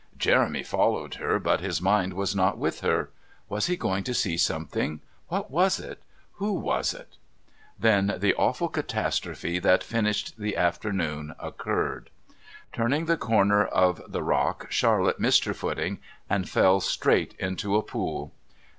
[0.17, 3.11] Jeremy followed her, but his mind was not with her.
[3.49, 4.99] Was he going to see something?
[5.27, 6.01] What was it?
[6.37, 7.17] Who was it?
[7.77, 12.09] Then the awful catastrophe that finished the afternoon occurred.
[12.73, 17.83] Turning the corner of the rock, Charlotte missed her footing and fell straight into a
[17.83, 18.31] pool.